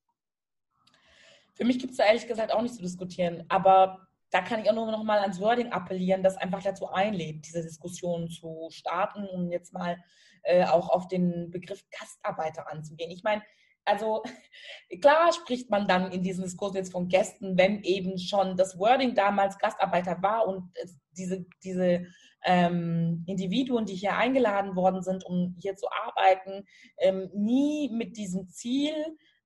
[1.56, 3.44] Für mich gibt es da ehrlich gesagt auch nicht zu diskutieren.
[3.50, 7.46] Aber da kann ich auch nur noch mal ans Wording appellieren, das einfach dazu einlädt,
[7.46, 9.98] diese Diskussion zu starten und jetzt mal
[10.44, 13.12] äh, auch auf den Begriff Gastarbeiter anzugehen.
[13.12, 13.42] Ich meine,
[13.88, 14.24] also
[15.02, 19.16] klar spricht man dann in diesen Diskursen jetzt von Gästen, wenn eben schon das Wording
[19.16, 20.72] damals Gastarbeiter war und
[21.12, 22.06] diese, diese
[22.46, 26.66] ähm, Individuen, die hier eingeladen worden sind, um hier zu arbeiten,
[27.00, 28.94] ähm, nie mit diesem Ziel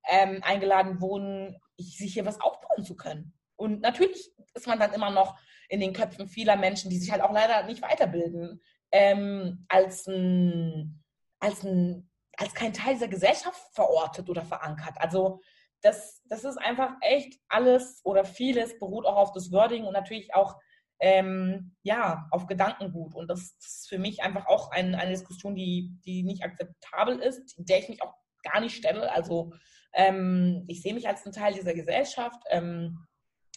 [0.07, 3.33] ähm, eingeladen wurden, sich hier was aufbauen zu können.
[3.55, 5.37] Und natürlich ist man dann immer noch
[5.69, 11.01] in den Köpfen vieler Menschen, die sich halt auch leider nicht weiterbilden, ähm, als, ein,
[11.39, 12.10] als, ein,
[12.41, 14.95] als kein Teil dieser Gesellschaft verortet oder verankert.
[14.97, 15.41] Also
[15.81, 20.33] das, das ist einfach echt alles oder vieles beruht auch auf das Wording und natürlich
[20.33, 20.55] auch
[20.99, 23.13] ähm, ja, auf Gedankengut.
[23.13, 27.55] Und das ist für mich einfach auch ein, eine Diskussion, die, die nicht akzeptabel ist,
[27.57, 29.11] der ich mich auch gar nicht stelle.
[29.11, 29.53] Also
[29.93, 33.05] ähm, ich sehe mich als ein Teil dieser Gesellschaft ähm,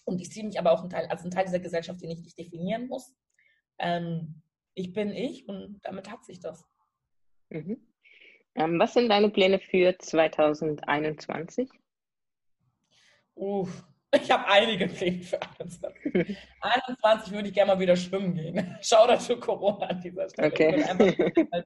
[0.05, 2.20] und ich sehe mich aber auch ein Teil, als ein Teil dieser Gesellschaft, den ich
[2.20, 3.14] nicht definieren muss.
[3.79, 4.42] Ähm,
[4.75, 6.64] ich bin ich und damit hat sich das.
[7.49, 7.93] Mhm.
[8.55, 11.69] Ähm, was sind deine Pläne für 2021?
[13.35, 16.37] Uff, ich habe einige Pläne für 21.
[16.61, 18.79] 21 würde ich gerne mal wieder schwimmen gehen.
[18.83, 20.49] Schau dazu Corona an dieser Stelle.
[20.49, 20.85] Okay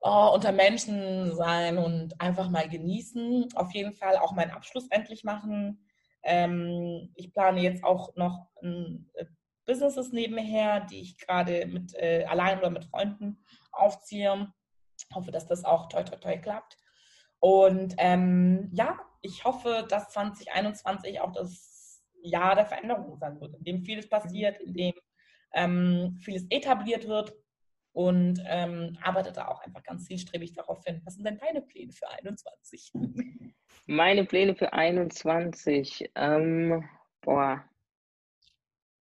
[0.00, 3.48] oh, unter Menschen sein und einfach mal genießen.
[3.54, 5.86] Auf jeden Fall auch meinen Abschluss endlich machen.
[6.22, 9.24] Ähm, ich plane jetzt auch noch ein, äh,
[9.64, 14.52] Businesses nebenher, die ich gerade mit äh, allein oder mit Freunden aufziehe.
[15.14, 16.76] Hoffe, dass das auch toi toi toi klappt.
[17.40, 23.64] Und ähm, ja, ich hoffe, dass 2021 auch das Jahr der Veränderung sein wird, in
[23.64, 24.94] dem vieles passiert, in dem
[25.54, 27.34] ähm, vieles etabliert wird
[27.92, 31.00] und ähm, arbeite da auch einfach ganz zielstrebig darauf hin.
[31.04, 32.92] Was sind denn deine Pläne für 21?
[33.86, 36.10] Meine Pläne für 21.
[36.14, 36.86] Ähm,
[37.22, 37.64] boah,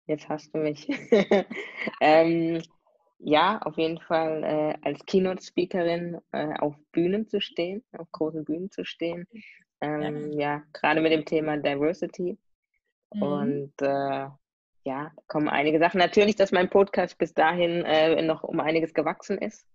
[0.07, 0.87] jetzt hast du mich.
[2.01, 2.63] ähm,
[3.23, 8.71] ja, auf jeden Fall äh, als Keynote-Speakerin äh, auf Bühnen zu stehen, auf großen Bühnen
[8.71, 9.27] zu stehen.
[9.79, 12.37] Ähm, ja, ja gerade mit dem Thema Diversity.
[13.13, 13.21] Mhm.
[13.21, 14.27] Und äh,
[14.83, 15.99] ja, kommen einige Sachen.
[15.99, 19.67] Natürlich, dass mein Podcast bis dahin äh, noch um einiges gewachsen ist.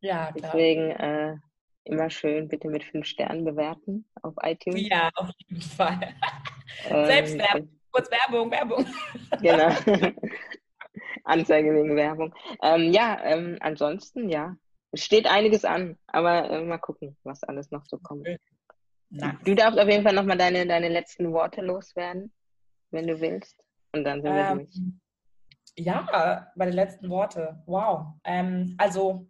[0.00, 0.52] Ja, klar.
[0.52, 1.36] Deswegen äh,
[1.84, 4.88] immer schön bitte mit fünf Sternen bewerten auf iTunes.
[4.88, 6.14] Ja, auf jeden Fall.
[6.88, 8.86] Ähm, Selbstwerbung, kurz Werbung, Werbung.
[9.40, 9.70] Genau.
[11.26, 12.34] Anzeige wegen Werbung.
[12.62, 14.56] Ähm, ja, ähm, ansonsten, ja.
[14.92, 18.26] Es steht einiges an, aber äh, mal gucken, was alles noch so kommt.
[19.10, 19.34] Nice.
[19.44, 22.32] Du darfst auf jeden Fall nochmal deine, deine letzten Worte loswerden,
[22.90, 23.56] wenn du willst.
[23.92, 24.80] Und dann sind wir ähm, durch.
[25.78, 27.62] Ja, meine letzten Worte.
[27.66, 28.14] Wow.
[28.24, 29.28] Ähm, also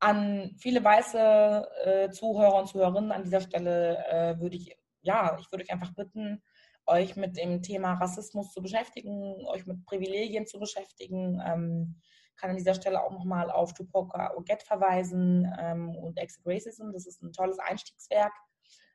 [0.00, 5.50] an viele weiße äh, Zuhörer und Zuhörerinnen an dieser Stelle äh, würde ich, ja, ich
[5.50, 6.42] würde euch einfach bitten,
[6.88, 11.40] euch mit dem Thema Rassismus zu beschäftigen, euch mit Privilegien zu beschäftigen.
[11.44, 12.00] Ähm,
[12.36, 16.92] kann an dieser Stelle auch nochmal auf Tupoka Oget verweisen ähm, und Exit Racism.
[16.92, 18.32] Das ist ein tolles Einstiegswerk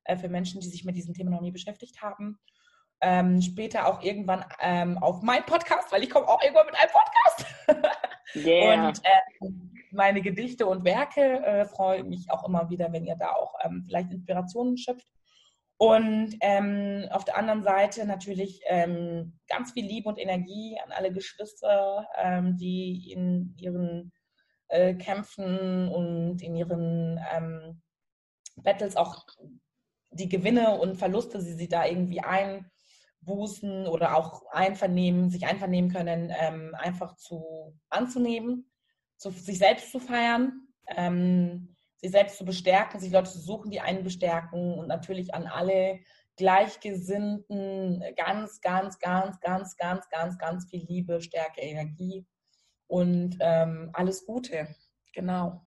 [0.06, 2.40] äh, für Menschen, die sich mit diesem Thema noch nie beschäftigt haben
[3.04, 6.92] ähm, später auch irgendwann ähm, auf meinen Podcast, weil ich komme auch irgendwann mit einem
[6.92, 7.92] Podcast.
[8.36, 8.88] yeah.
[8.88, 9.50] Und äh,
[9.92, 13.84] meine Gedichte und Werke äh, freue mich auch immer wieder, wenn ihr da auch ähm,
[13.86, 15.06] vielleicht Inspirationen schöpft.
[15.78, 21.12] Und ähm, auf der anderen Seite natürlich ähm, ganz viel Liebe und Energie an alle
[21.12, 24.14] Geschwister, ähm, die in ihren
[24.70, 27.20] äh, Kämpfen und in ihren
[28.58, 29.26] Battles auch
[30.12, 32.70] die Gewinne und Verluste, die sie da irgendwie ein
[33.22, 38.70] bußen oder auch einvernehmen, sich einvernehmen können, ähm, einfach zu anzunehmen,
[39.18, 41.73] zu, sich selbst zu feiern, ähm,
[42.04, 46.00] sich selbst zu bestärken, sich Leute zu suchen, die einen bestärken und natürlich an alle
[46.36, 52.26] Gleichgesinnten ganz, ganz, ganz, ganz, ganz, ganz, ganz viel Liebe, Stärke, Energie
[52.88, 54.68] und ähm, alles Gute.
[55.14, 55.64] Genau.